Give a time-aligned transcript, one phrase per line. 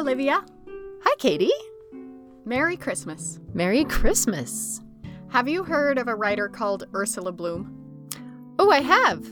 [0.00, 0.42] Olivia.
[1.02, 1.52] Hi, Katie.
[2.46, 3.38] Merry Christmas.
[3.52, 4.80] Merry Christmas.
[5.28, 8.06] Have you heard of a writer called Ursula Bloom?
[8.58, 9.28] Oh, I have.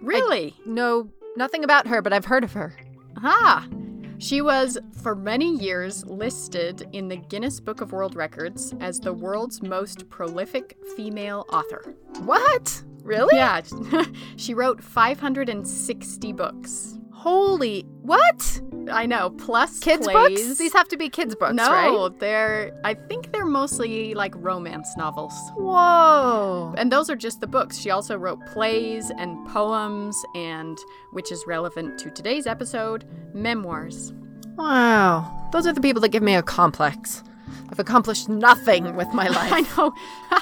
[0.00, 0.56] Really?
[0.64, 2.74] No, nothing about her, but I've heard of her.
[3.18, 3.68] Ah!
[4.16, 9.12] She was, for many years, listed in the Guinness Book of World Records as the
[9.12, 11.94] world's most prolific female author.
[12.20, 12.82] What?
[13.02, 13.36] Really?
[13.36, 13.60] Yeah,
[14.36, 16.98] she wrote 560 books.
[17.22, 18.60] Holy, what?
[18.90, 20.44] I know, plus Kids' plays.
[20.44, 20.58] books?
[20.58, 22.18] These have to be kids' books, no, right?
[22.18, 25.32] they're, I think they're mostly like romance novels.
[25.54, 26.74] Whoa.
[26.76, 27.78] And those are just the books.
[27.78, 30.76] She also wrote plays and poems, and
[31.12, 34.12] which is relevant to today's episode, memoirs.
[34.56, 35.48] Wow.
[35.52, 37.22] Those are the people that give me a complex.
[37.70, 39.52] I've accomplished nothing with my life.
[39.52, 39.94] I know.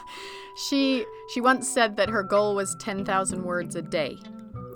[0.56, 4.16] she she once said that her goal was 10,000 words a day.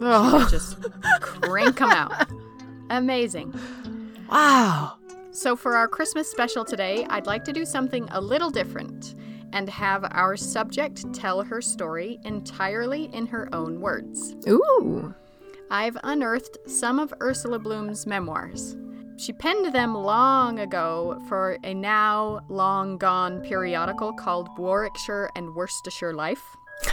[0.00, 0.46] Oh.
[0.50, 0.78] Just
[1.20, 2.28] crank them out.
[2.90, 3.54] Amazing.
[4.30, 4.98] Wow.
[5.30, 9.14] So for our Christmas special today, I'd like to do something a little different
[9.52, 14.34] and have our subject tell her story entirely in her own words.
[14.48, 15.14] Ooh.
[15.70, 18.76] I've unearthed some of Ursula Bloom's memoirs.
[19.16, 26.12] She penned them long ago for a now long gone periodical called Warwickshire and Worcestershire
[26.12, 26.42] Life.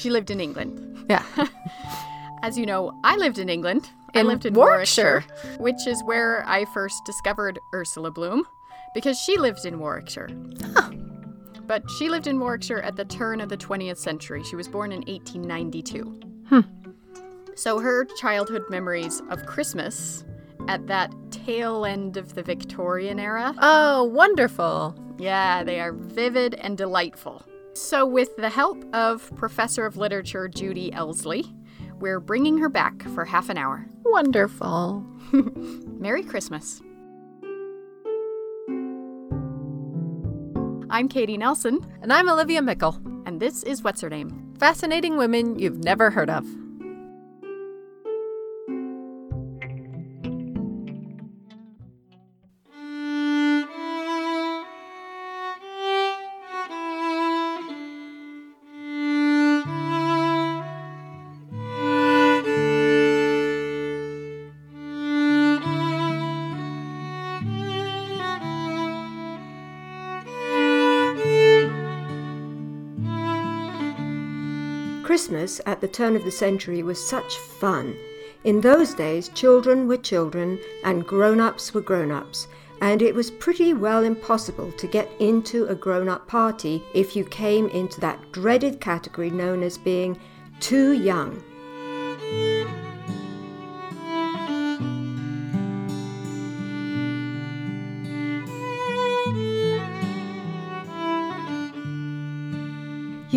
[0.00, 1.04] she lived in England.
[1.08, 1.24] Yeah.
[2.42, 3.88] As you know, I lived in England.
[4.14, 5.24] I lived in Warwickshire.
[5.26, 8.44] Warwickshire, which is where I first discovered Ursula Bloom
[8.94, 10.28] because she lived in Warwickshire.
[11.66, 14.42] But she lived in Warwickshire at the turn of the 20th century.
[14.42, 16.20] She was born in 1892.
[16.48, 16.60] Hmm.
[17.54, 20.24] So her childhood memories of Christmas
[20.66, 24.96] at that tail end of the Victorian era, Oh, wonderful.
[25.18, 27.44] yeah, they are vivid and delightful.
[27.72, 31.46] So, with the help of Professor of Literature Judy Elsley,
[31.98, 33.86] we're bringing her back for half an hour.
[34.04, 35.04] Wonderful.
[35.32, 36.80] Merry Christmas.
[40.92, 42.96] I'm Katie Nelson, And I'm Olivia Meikle.
[43.24, 44.52] and this is What's Her Name?
[44.58, 46.44] Fascinating women you've never heard of.
[75.30, 77.96] Christmas at the turn of the century was such fun.
[78.42, 82.48] In those days, children were children and grown ups were grown ups,
[82.80, 87.24] and it was pretty well impossible to get into a grown up party if you
[87.24, 90.18] came into that dreaded category known as being
[90.58, 91.40] too young.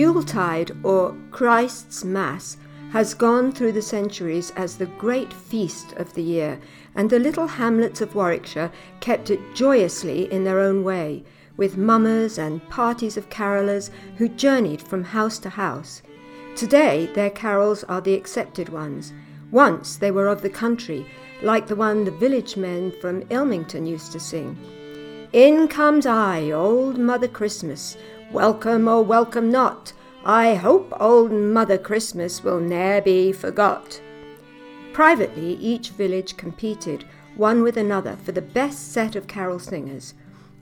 [0.03, 2.57] Yuletide, or Christ's Mass,
[2.91, 6.59] has gone through the centuries as the great feast of the year,
[6.93, 8.69] and the little hamlets of Warwickshire
[8.99, 11.23] kept it joyously in their own way,
[11.55, 16.01] with mummers and parties of carollers who journeyed from house to house.
[16.57, 19.13] Today, their carols are the accepted ones.
[19.51, 21.05] Once they were of the country,
[21.41, 24.57] like the one the village men from Ilmington used to sing.
[25.31, 27.97] In comes I, old Mother Christmas,
[28.33, 29.93] welcome or welcome not.
[30.25, 34.01] I hope old Mother Christmas will ne'er be forgot.
[34.91, 37.05] Privately, each village competed,
[37.35, 40.15] one with another, for the best set of carol singers.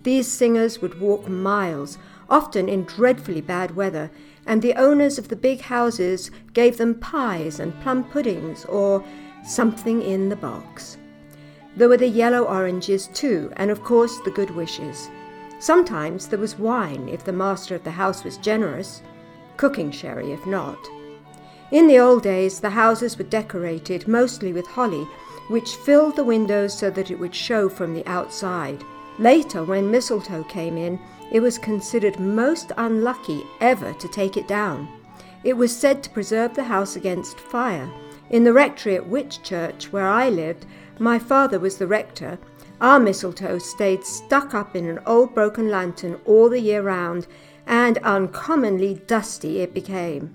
[0.04, 1.98] These singers would walk miles,
[2.30, 4.12] often in dreadfully bad weather,
[4.46, 9.02] and the owners of the big houses gave them pies and plum puddings or
[9.46, 10.98] something in the box.
[11.78, 15.08] There were the yellow oranges too, and of course the good wishes.
[15.62, 19.04] Sometimes there was wine if the master of the house was generous,
[19.58, 20.80] cooking sherry if not.
[21.72, 25.08] In the old days, the houses were decorated mostly with holly,
[25.50, 28.84] which filled the windows so that it would show from the outside.
[29.20, 31.00] Later, when mistletoe came in,
[31.32, 34.88] it was considered most unlucky ever to take it down.
[35.44, 37.88] It was said to preserve the house against fire.
[38.32, 40.66] In the rectory at Whitchurch, where I lived,
[40.98, 42.40] my father was the rector.
[42.82, 47.28] Our mistletoe stayed stuck up in an old broken lantern all the year round,
[47.68, 50.34] and uncommonly dusty it became.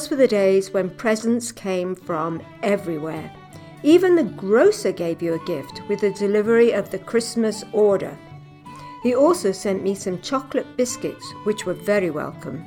[0.00, 3.30] Those were the days when presents came from everywhere.
[3.82, 8.16] Even the grocer gave you a gift with the delivery of the Christmas order.
[9.02, 12.66] He also sent me some chocolate biscuits, which were very welcome.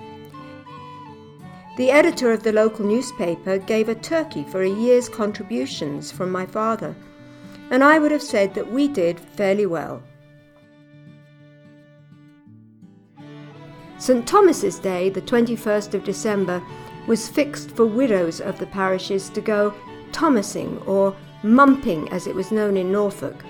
[1.76, 6.46] The editor of the local newspaper gave a turkey for a year's contributions from my
[6.46, 6.96] father,
[7.72, 10.04] and I would have said that we did fairly well.
[13.98, 14.28] St.
[14.28, 16.62] Thomas's Day, the 21st of December,
[17.08, 19.74] was fixed for widows of the parishes to go
[20.12, 23.44] Thomasing or mumping as it was known in Norfolk.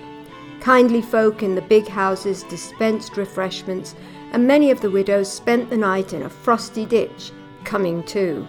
[0.60, 3.94] Kindly folk in the big houses dispensed refreshments,
[4.32, 7.32] and many of the widows spent the night in a frosty ditch,
[7.64, 8.46] coming to.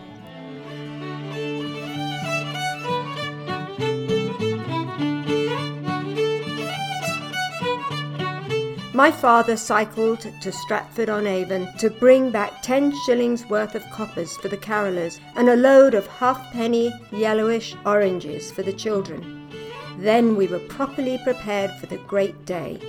[8.96, 14.38] My father cycled to Stratford on Avon to bring back ten shillings worth of coppers
[14.38, 19.50] for the carolers and a load of halfpenny yellowish oranges for the children.
[19.98, 22.80] Then we were properly prepared for the great day.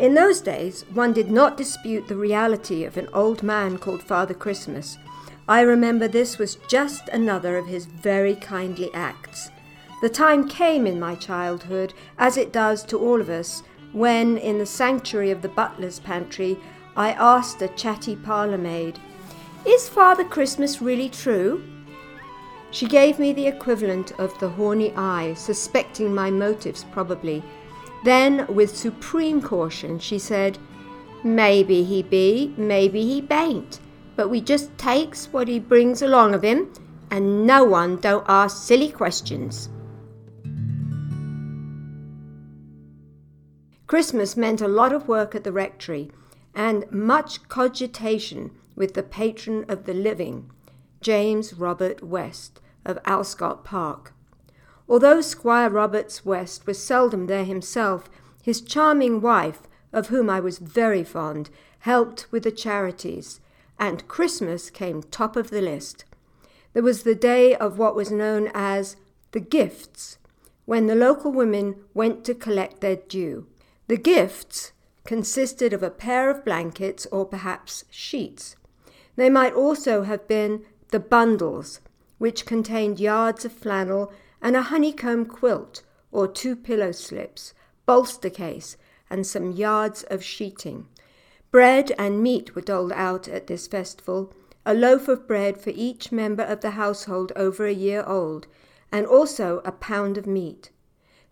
[0.00, 4.32] In those days, one did not dispute the reality of an old man called Father
[4.32, 4.96] Christmas.
[5.46, 9.50] I remember this was just another of his very kindly acts.
[10.00, 13.62] The time came in my childhood, as it does to all of us,
[13.94, 16.58] when, in the sanctuary of the butler's pantry,
[16.96, 18.98] I asked a chatty parlour maid,
[19.64, 21.62] Is Father Christmas really true?
[22.72, 27.42] She gave me the equivalent of the horny eye, suspecting my motives probably.
[28.04, 30.58] Then, with supreme caution, she said,
[31.22, 33.78] Maybe he be, maybe he bain't,
[34.16, 36.72] but we just takes what he brings along of him,
[37.12, 39.68] and no one don't ask silly questions.
[43.94, 46.10] Christmas meant a lot of work at the rectory
[46.52, 50.50] and much cogitation with the patron of the living,
[51.00, 54.12] James Roberts West of Alscot Park.
[54.88, 58.10] Although Squire Roberts West was seldom there himself,
[58.42, 59.62] his charming wife,
[59.92, 61.48] of whom I was very fond,
[61.78, 63.38] helped with the charities,
[63.78, 66.04] and Christmas came top of the list.
[66.72, 68.96] There was the day of what was known as
[69.30, 70.18] the gifts,
[70.64, 73.46] when the local women went to collect their due.
[73.86, 74.72] The gifts
[75.04, 78.56] consisted of a pair of blankets or perhaps sheets.
[79.16, 81.80] They might also have been the bundles,
[82.18, 87.52] which contained yards of flannel and a honeycomb quilt or two pillow slips,
[87.84, 88.76] bolster case,
[89.10, 90.86] and some yards of sheeting.
[91.50, 94.32] Bread and meat were doled out at this festival,
[94.64, 98.46] a loaf of bread for each member of the household over a year old,
[98.90, 100.70] and also a pound of meat.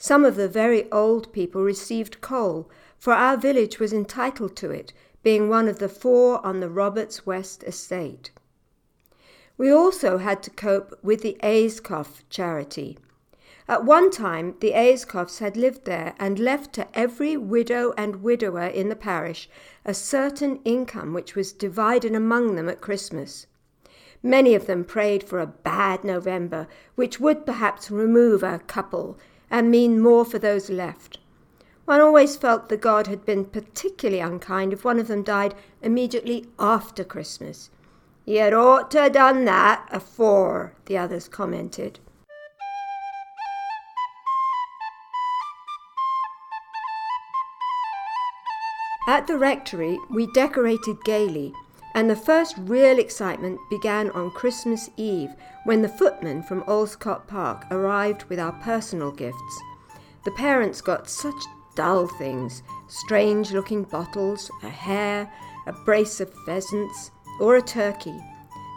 [0.05, 2.69] Some of the very old people received coal,
[2.99, 7.25] for our village was entitled to it, being one of the four on the Roberts
[7.25, 8.33] West estate.
[9.57, 12.99] We also had to cope with the Ayscough charity.
[13.69, 18.67] At one time, the Ayscoughs had lived there and left to every widow and widower
[18.67, 19.49] in the parish
[19.85, 23.47] a certain income which was divided among them at Christmas.
[24.21, 29.17] Many of them prayed for a bad November, which would perhaps remove a couple
[29.53, 31.19] and mean more for those left.
[31.85, 36.47] One always felt the God had been particularly unkind if one of them died immediately
[36.59, 37.69] after Christmas.
[38.25, 42.01] You'd ought to have done that afore, the others commented.
[49.07, 51.53] At the rectory, we decorated gaily
[51.95, 55.31] and the first real excitement began on Christmas Eve
[55.65, 59.63] when the footman from Alscot Park arrived with our personal gifts.
[60.25, 61.35] The parents got such
[61.75, 65.31] dull things strange looking bottles, a hare,
[65.67, 68.19] a brace of pheasants, or a turkey.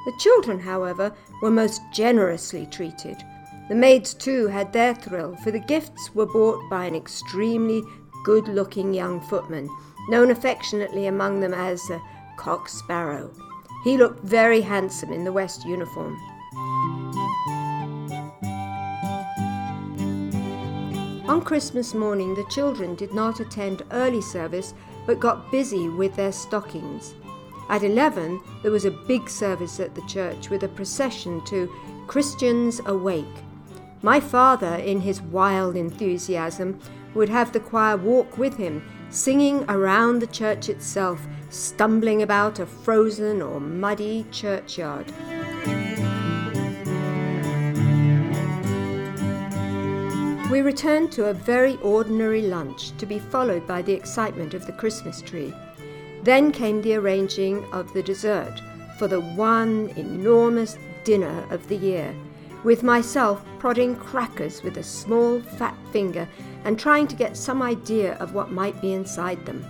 [0.05, 3.23] The children, however, were most generously treated.
[3.67, 7.83] The maids, too, had their thrill, for the gifts were bought by an extremely
[8.23, 9.69] good looking young footman,
[10.07, 11.99] known affectionately among them as uh,
[12.37, 13.31] Cock Sparrow.
[13.83, 16.17] He looked very handsome in the West uniform.
[21.27, 24.73] On Christmas morning, the children did not attend early service
[25.05, 27.13] but got busy with their stockings.
[27.69, 31.71] At 11, there was a big service at the church with a procession to
[32.07, 33.25] Christians Awake.
[34.01, 36.79] My father, in his wild enthusiasm,
[37.15, 42.65] would have the choir walk with him, singing around the church itself, stumbling about a
[42.65, 45.11] frozen or muddy churchyard.
[50.51, 54.73] We returned to a very ordinary lunch to be followed by the excitement of the
[54.73, 55.53] Christmas tree.
[56.23, 58.61] Then came the arranging of the dessert
[58.97, 62.15] for the one enormous dinner of the year,
[62.65, 66.27] with myself prodding crackers with a small fat finger
[66.65, 69.65] and trying to get some idea of what might be inside them.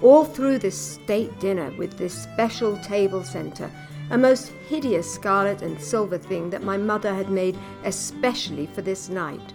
[0.00, 3.70] All through this state dinner with this special table centre,
[4.10, 9.08] a most hideous scarlet and silver thing that my mother had made especially for this
[9.08, 9.52] night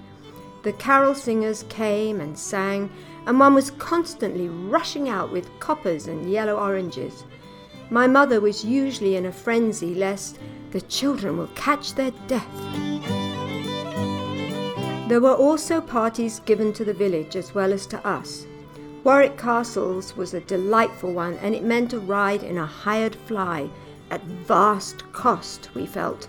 [0.68, 2.90] the carol singers came and sang,
[3.26, 7.24] and one was constantly rushing out with coppers and yellow oranges.
[7.90, 10.40] My mother was usually in a frenzy lest
[10.78, 12.56] the children will catch their death.
[15.08, 18.46] There were also parties given to the village as well as to us.
[19.04, 23.72] Warwick Castles was a delightful one, and it meant a ride in a hired fly
[24.12, 26.28] at vast cost, we felt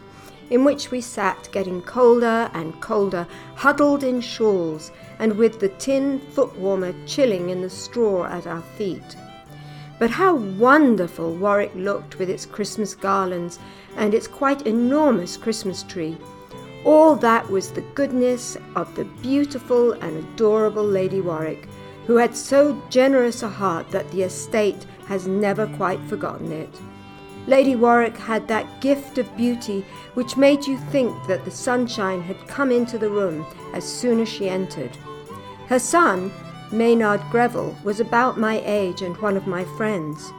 [0.48, 6.18] in which we sat getting colder and colder, huddled in shawls, and with the tin
[6.18, 9.14] foot warmer chilling in the straw at our feet.
[9.98, 13.58] But how wonderful Warwick looked with its Christmas garlands
[13.96, 16.16] and its quite enormous Christmas tree.
[16.84, 21.68] All that was the goodness of the beautiful and adorable Lady Warwick,
[22.06, 26.70] who had so generous a heart that the estate has never quite forgotten it.
[27.48, 32.46] Lady Warwick had that gift of beauty which made you think that the sunshine had
[32.46, 34.96] come into the room as soon as she entered.
[35.66, 36.30] Her son,
[36.70, 40.32] Maynard Greville, was about my age and one of my friends.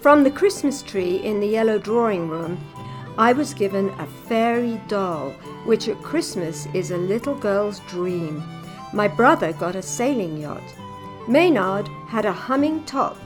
[0.00, 2.58] From the Christmas tree in the yellow drawing room,
[3.18, 5.30] I was given a fairy doll,
[5.64, 8.42] which at Christmas is a little girl's dream.
[8.92, 10.62] My brother got a sailing yacht.
[11.26, 13.16] Maynard had a humming top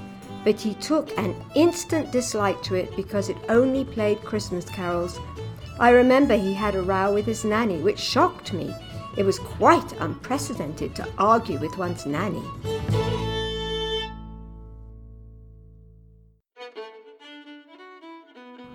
[0.44, 5.18] but he took an instant dislike to it because it only played Christmas carols.
[5.78, 8.74] I remember he had a row with his nanny, which shocked me.
[9.16, 12.42] It was quite unprecedented to argue with one's nanny.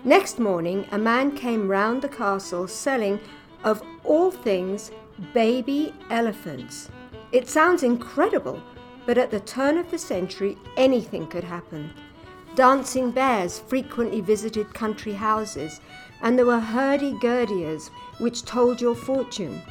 [0.03, 3.19] Next morning, a man came round the castle selling,
[3.63, 4.91] of all things,
[5.33, 6.89] baby elephants.
[7.31, 8.61] It sounds incredible,
[9.05, 11.91] but at the turn of the century, anything could happen.
[12.55, 15.81] Dancing bears frequently visited country houses,
[16.21, 17.89] and there were hurdy-gurdyers
[18.19, 19.61] which told your fortune.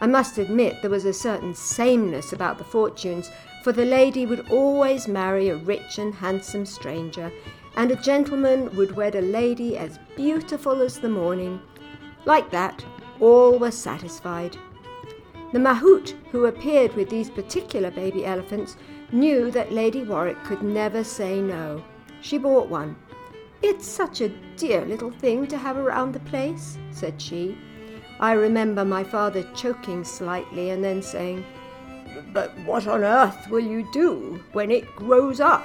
[0.00, 3.30] I must admit there was a certain sameness about the fortunes,
[3.62, 7.32] for the lady would always marry a rich and handsome stranger,
[7.76, 11.60] and a gentleman would wed a lady as beautiful as the morning.
[12.24, 12.84] Like that,
[13.20, 14.56] all were satisfied.
[15.52, 18.76] The mahout who appeared with these particular baby elephants
[19.12, 21.82] knew that Lady Warwick could never say no.
[22.20, 22.96] She bought one.
[23.62, 27.56] It's such a dear little thing to have around the place, said she.
[28.18, 31.44] I remember my father choking slightly and then saying,
[32.32, 35.64] But what on earth will you do when it grows up?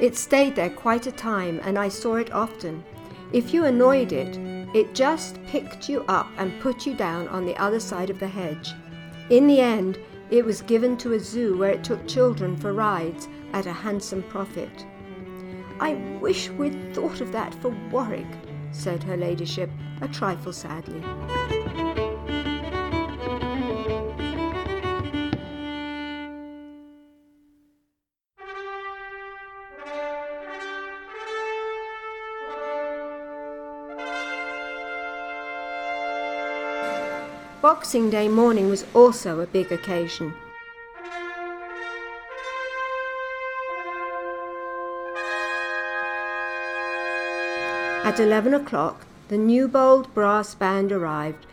[0.00, 2.84] It stayed there quite a time, and I saw it often.
[3.32, 4.36] If you annoyed it,
[4.74, 8.28] it just picked you up and put you down on the other side of the
[8.28, 8.74] hedge.
[9.30, 9.98] In the end,
[10.30, 14.22] it was given to a zoo where it took children for rides at a handsome
[14.24, 14.86] profit.
[15.80, 18.26] I wish we'd thought of that for Warwick,
[18.72, 19.70] said her ladyship,
[20.00, 21.00] a trifle sadly.
[37.62, 40.34] Boxing Day morning was also a big occasion.
[48.08, 51.44] At 11 o'clock, the Newbold brass band arrived,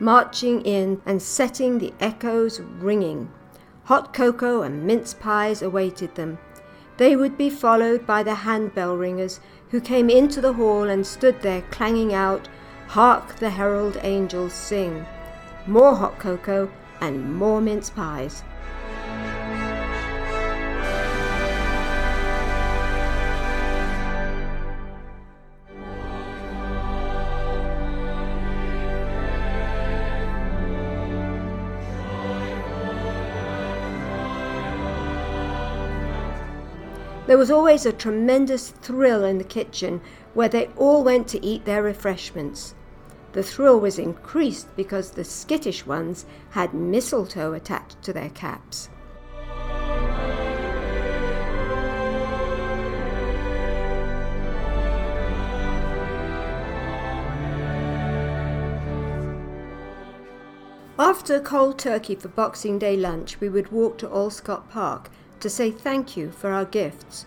[0.00, 3.30] marching in and setting the echoes ringing.
[3.84, 6.38] Hot cocoa and mince pies awaited them.
[6.96, 9.38] They would be followed by the handbell ringers,
[9.70, 12.48] who came into the hall and stood there clanging out,
[12.88, 15.06] Hark the herald angels sing
[15.64, 18.42] more hot cocoa, and more mince pies.
[37.40, 40.02] Was always a tremendous thrill in the kitchen
[40.34, 42.74] where they all went to eat their refreshments.
[43.32, 48.90] The thrill was increased because the skittish ones had mistletoe attached to their caps.
[60.98, 65.08] After cold turkey for Boxing Day lunch, we would walk to Alscot Park
[65.40, 67.26] to say thank you for our gifts.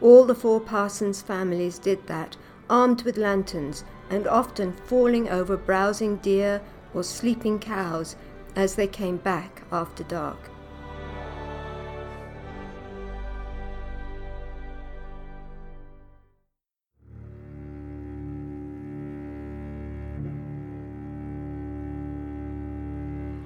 [0.00, 2.36] All the four Parsons families did that,
[2.68, 6.60] armed with lanterns and often falling over browsing deer
[6.92, 8.16] or sleeping cows
[8.56, 10.50] as they came back after dark.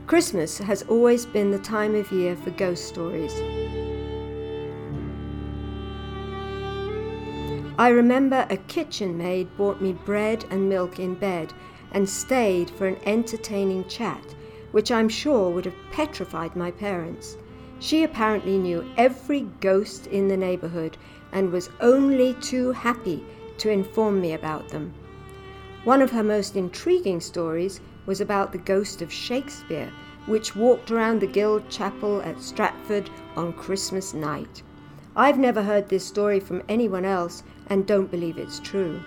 [0.07, 3.35] Christmas has always been the time of year for ghost stories.
[7.79, 11.53] I remember a kitchen maid brought me bread and milk in bed
[11.93, 14.35] and stayed for an entertaining chat,
[14.73, 17.37] which I'm sure would have petrified my parents.
[17.79, 20.97] She apparently knew every ghost in the neighborhood
[21.33, 23.23] and was only too happy
[23.59, 24.95] to inform me about them.
[25.85, 29.93] One of her most intriguing stories was about the ghost of Shakespeare,
[30.25, 34.63] which walked around the Guild Chapel at Stratford on Christmas night.
[35.17, 39.03] I've never heard this story from anyone else and don't believe it's true.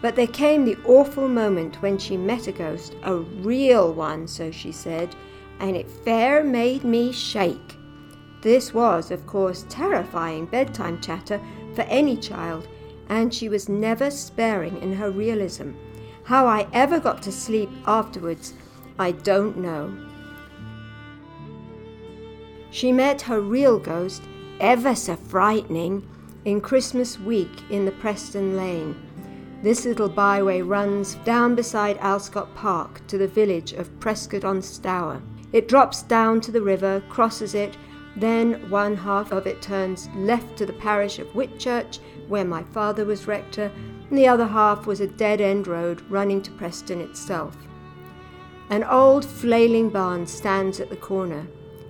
[0.00, 4.50] But there came the awful moment when she met a ghost, a real one, so
[4.50, 5.14] she said,
[5.60, 7.76] and it fair made me shake.
[8.40, 11.40] This was, of course, terrifying bedtime chatter
[11.74, 12.66] for any child,
[13.08, 15.72] and she was never sparing in her realism.
[16.24, 18.54] How I ever got to sleep afterwards,
[18.98, 19.94] I don't know.
[22.70, 24.22] She met her real ghost,
[24.62, 26.08] ever so frightening,
[26.44, 28.94] in Christmas week in the Preston Lane.
[29.60, 35.20] This little byway runs down beside Alscot Park to the village of Preston on Stour.
[35.52, 37.76] It drops down to the river, crosses it,
[38.16, 41.98] then one half of it turns left to the parish of Whitchurch,
[42.28, 43.70] where my father was rector,
[44.08, 47.56] and the other half was a dead end road running to Preston itself.
[48.70, 51.46] An old flailing barn stands at the corner.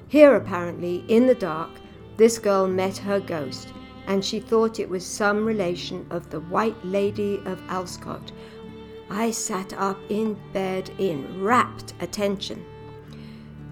[0.08, 1.70] Here, apparently, in the dark,
[2.16, 3.72] this girl met her ghost,
[4.06, 8.32] and she thought it was some relation of the White Lady of Alscot.
[9.10, 12.64] I sat up in bed in rapt attention.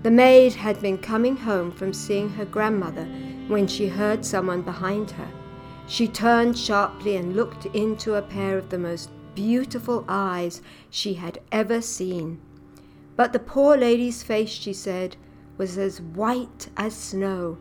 [0.03, 3.05] The maid had been coming home from seeing her grandmother
[3.49, 5.29] when she heard someone behind her.
[5.87, 11.41] She turned sharply and looked into a pair of the most beautiful eyes she had
[11.51, 12.41] ever seen.
[13.17, 15.17] But the poor lady's face, she said,
[15.59, 17.59] was as white as snow.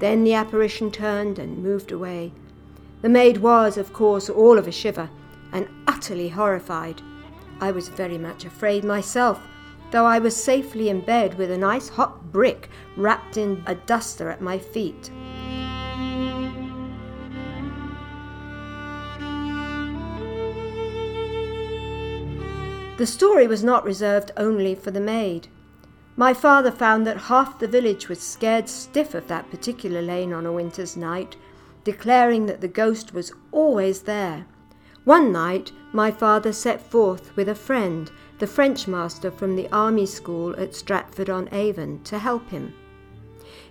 [0.00, 2.32] Then the apparition turned and moved away.
[3.02, 5.10] The maid was, of course, all of a shiver
[5.52, 7.02] and utterly horrified.
[7.60, 9.46] I was very much afraid myself,
[9.90, 14.30] though I was safely in bed with a nice hot brick wrapped in a duster
[14.30, 15.10] at my feet.
[22.96, 25.48] The story was not reserved only for the maid.
[26.20, 30.44] My father found that half the village was scared stiff of that particular lane on
[30.44, 31.34] a winter's night,
[31.82, 34.44] declaring that the ghost was always there.
[35.04, 40.04] One night, my father set forth with a friend, the French master from the army
[40.04, 42.74] school at Stratford on Avon, to help him.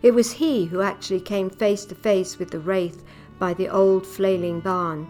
[0.02, 3.04] It was he who actually came face to face with the wraith
[3.38, 5.08] by the old flailing barn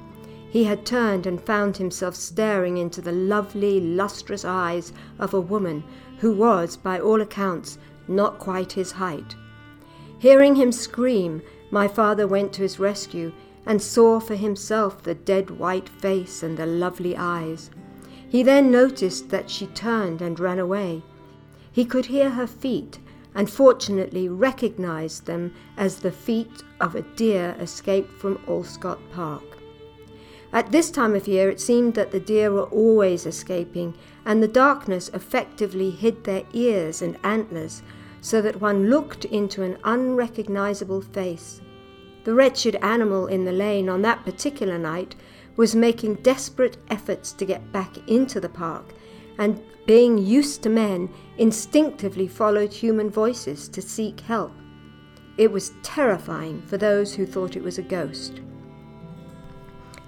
[0.49, 5.83] he had turned and found himself staring into the lovely, lustrous eyes of a woman
[6.19, 9.35] who was, by all accounts, not quite his height.
[10.17, 13.31] Hearing him scream, my father went to his rescue
[13.65, 17.69] and saw for himself the dead white face and the lovely eyes.
[18.27, 21.03] He then noticed that she turned and ran away.
[21.71, 22.99] He could hear her feet
[23.35, 29.48] and fortunately recognized them as the feet of a deer escaped from Alscot Park.
[30.51, 33.93] At this time of year, it seemed that the deer were always escaping,
[34.25, 37.83] and the darkness effectively hid their ears and antlers,
[38.21, 41.62] so that one looked into an unrecognizable face.
[42.23, 45.15] The wretched animal in the lane on that particular night
[45.55, 48.93] was making desperate efforts to get back into the park,
[49.38, 54.51] and being used to men, instinctively followed human voices to seek help.
[55.38, 58.41] It was terrifying for those who thought it was a ghost.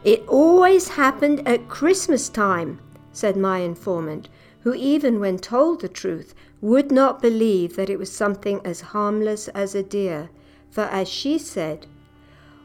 [0.04, 2.80] It always happened at Christmas time,
[3.12, 4.30] said my informant,
[4.62, 9.48] who, even when told the truth, would not believe that it was something as harmless
[9.50, 10.30] as a deer.
[10.70, 11.86] for as she said,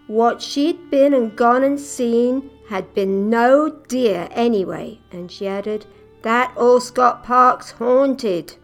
[0.06, 5.84] what she'd been and gone and seen had been no deer anyway, and she added,
[6.22, 8.54] That Alscot Park's haunted.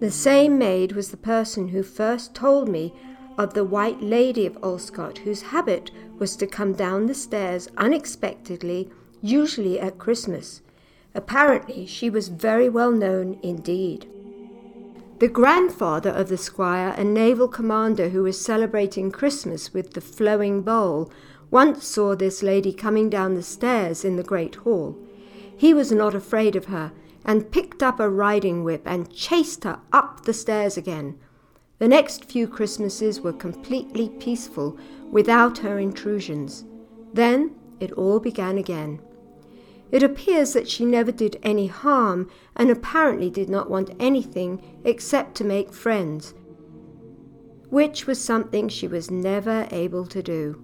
[0.00, 2.94] The same maid was the person who first told me
[3.36, 8.90] of the White Lady of Alscot, whose habit was to come down the stairs unexpectedly,
[9.20, 10.62] usually at Christmas.
[11.14, 14.06] Apparently, she was very well known indeed.
[15.18, 20.62] The grandfather of the squire, a naval commander who was celebrating Christmas with the flowing
[20.62, 21.10] bowl,
[21.50, 24.96] once saw this lady coming down the stairs in the great hall.
[25.56, 26.92] He was not afraid of her,
[27.24, 31.18] and picked up a riding whip and chased her up the stairs again.
[31.78, 34.76] The next few Christmases were completely peaceful
[35.10, 36.64] without her intrusions.
[37.12, 39.00] Then it all began again.
[39.90, 45.34] It appears that she never did any harm and apparently did not want anything except
[45.36, 46.34] to make friends,
[47.70, 50.62] which was something she was never able to do.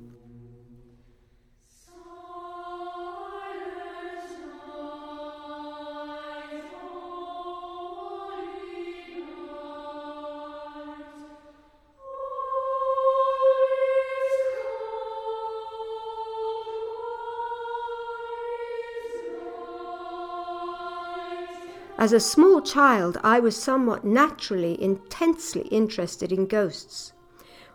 [22.05, 27.15] As a small child, I was somewhat naturally intensely interested in ghosts.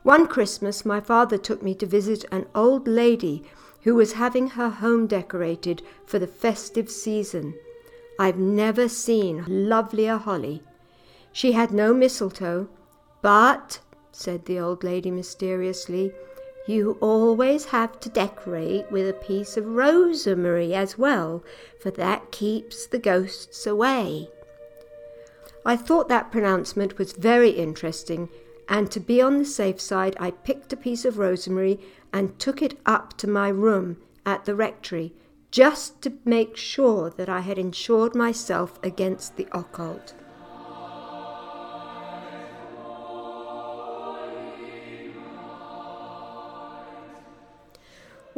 [0.04, 3.42] One Christmas, my father took me to visit an old lady
[3.86, 7.56] who was having her home decorated for the festive season.
[8.20, 10.62] I've never seen lovelier holly.
[11.32, 12.70] She had no mistletoe,
[13.24, 13.80] but,
[14.12, 16.14] said the old lady mysteriously,
[16.70, 21.44] you always have to decorate with a piece of rosemary as well,
[21.82, 24.30] for that keeps the ghosts away.
[25.66, 28.30] I thought that pronouncement was very interesting,
[28.68, 31.80] and to be on the safe side, I picked a piece of rosemary
[32.14, 35.14] and took it up to my room at the rectory,
[35.50, 40.14] just to make sure that I had insured myself against the occult.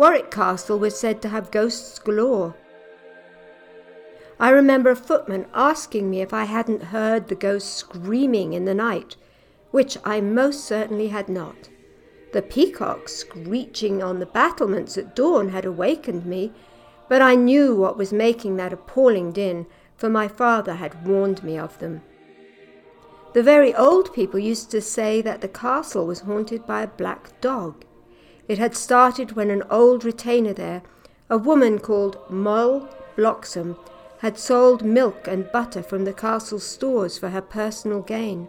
[0.01, 2.55] Warwick Castle was said to have ghosts galore.
[4.39, 8.73] I remember a footman asking me if I hadn't heard the ghost screaming in the
[8.73, 9.15] night,
[9.69, 11.69] which I most certainly had not.
[12.33, 16.51] The peacock screeching on the battlements at dawn had awakened me,
[17.07, 21.59] but I knew what was making that appalling din, for my father had warned me
[21.59, 22.01] of them.
[23.33, 27.39] The very old people used to say that the castle was haunted by a black
[27.39, 27.85] dog.
[28.47, 30.81] It had started when an old retainer there,
[31.29, 33.77] a woman called Moll Bloxham,
[34.19, 38.47] had sold milk and butter from the castle's stores for her personal gain.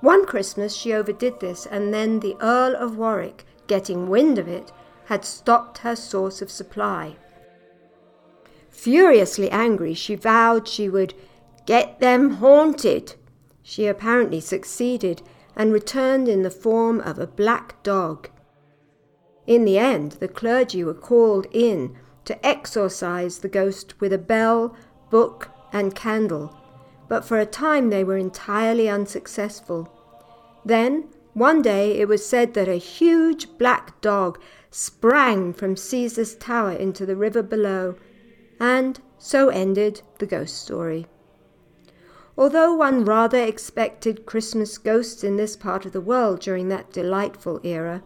[0.00, 4.70] One Christmas she overdid this, and then the Earl of Warwick, getting wind of it,
[5.06, 7.16] had stopped her source of supply.
[8.68, 11.14] Furiously angry, she vowed she would
[11.64, 13.14] get them haunted.
[13.62, 15.22] She apparently succeeded
[15.56, 18.28] and returned in the form of a black dog.
[19.46, 24.76] In the end, the clergy were called in to exorcise the ghost with a bell,
[25.10, 26.56] book, and candle,
[27.08, 29.88] but for a time they were entirely unsuccessful.
[30.64, 36.72] Then, one day, it was said that a huge black dog sprang from Caesar's tower
[36.72, 37.94] into the river below,
[38.58, 41.06] and so ended the ghost story.
[42.36, 47.60] Although one rather expected Christmas ghosts in this part of the world during that delightful
[47.62, 48.02] era,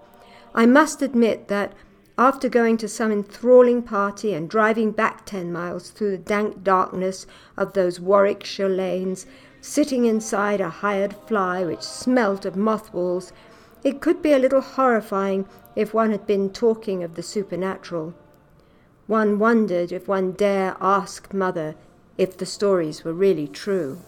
[0.55, 1.73] I must admit that
[2.19, 7.27] after going to some enthralling party and driving back ten miles through the dank darkness
[7.57, 9.27] of those Warwickshire lanes,
[9.61, 13.33] sitting inside a hired fly which smelt of mothballs,
[13.85, 18.13] it could be a little horrifying if one had been talking of the supernatural.
[19.07, 21.75] One wondered if one dare ask Mother
[22.19, 24.01] if the stories were really true.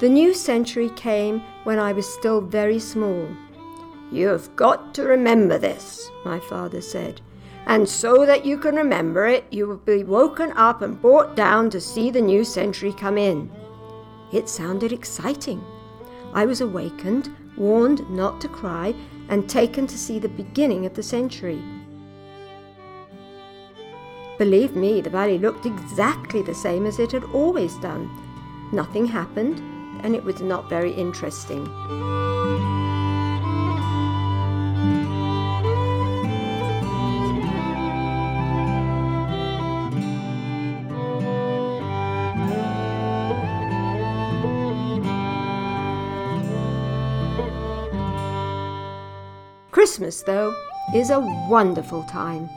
[0.00, 3.28] The new century came when I was still very small.
[4.12, 7.20] You have got to remember this, my father said,
[7.66, 11.68] and so that you can remember it, you will be woken up and brought down
[11.70, 13.50] to see the new century come in.
[14.32, 15.64] It sounded exciting.
[16.32, 18.94] I was awakened, warned not to cry,
[19.28, 21.60] and taken to see the beginning of the century.
[24.38, 28.08] Believe me, the valley looked exactly the same as it had always done.
[28.72, 29.60] Nothing happened,
[30.02, 31.66] and it was not very interesting.
[49.70, 50.54] Christmas, though,
[50.94, 52.48] is a wonderful time.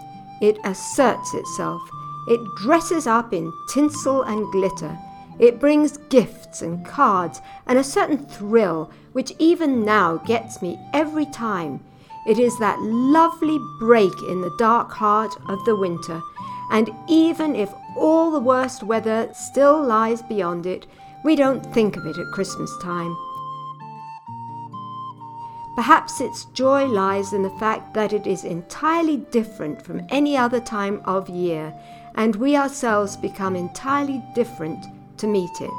[0.41, 1.81] It asserts itself.
[2.27, 4.97] It dresses up in tinsel and glitter.
[5.41, 11.25] It brings gifts and cards and a certain thrill which even now gets me every
[11.25, 11.83] time.
[12.27, 16.21] It is that lovely break in the dark heart of the winter,
[16.69, 20.85] and even if all the worst weather still lies beyond it,
[21.23, 23.17] we don't think of it at Christmas time.
[25.75, 30.59] Perhaps its joy lies in the fact that it is entirely different from any other
[30.59, 31.73] time of year,
[32.13, 34.85] and we ourselves become entirely different
[35.21, 35.69] to meet it.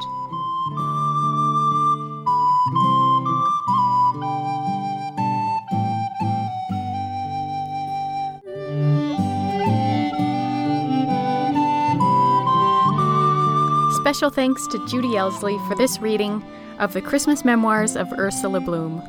[14.00, 16.42] Special thanks to Judy Elsley for this reading
[16.78, 19.02] of the Christmas memoirs of Ursula Bloom.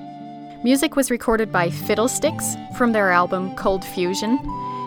[0.64, 4.40] Music was recorded by Fiddlesticks from their album Cold Fusion,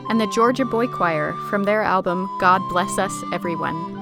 [0.08, 3.95] and the Georgia Boy Choir from their album God Bless Us Everyone.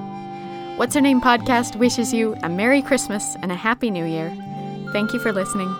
[0.77, 4.29] What's Her Name podcast wishes you a Merry Christmas and a Happy New Year.
[4.91, 5.73] Thank you for listening.